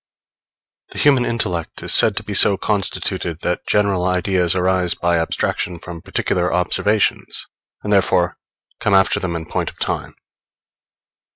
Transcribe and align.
The 0.93 0.97
human 0.97 1.25
intellect 1.25 1.83
is 1.83 1.93
said 1.93 2.17
to 2.17 2.23
be 2.23 2.33
so 2.33 2.57
constituted 2.57 3.41
that 3.41 3.67
general 3.67 4.05
ideas 4.05 4.55
arise 4.55 4.95
by 4.95 5.19
abstraction 5.19 5.77
from 5.77 6.01
particular 6.01 6.51
observations, 6.51 7.45
and 7.83 7.93
therefore 7.93 8.35
come 8.79 8.95
after 8.95 9.19
them 9.19 9.35
in 9.35 9.45
point 9.45 9.69
of 9.69 9.77
time. 9.77 10.15